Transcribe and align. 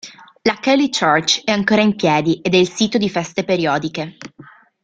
La 0.41 0.55
Kelly 0.55 0.89
Church 0.89 1.43
è 1.43 1.51
ancora 1.51 1.81
in 1.83 1.95
piedi 1.95 2.41
ed 2.41 2.55
è 2.55 2.57
il 2.57 2.67
sito 2.71 2.97
di 2.97 3.07
feste 3.07 3.43
periodiche. 3.43 4.17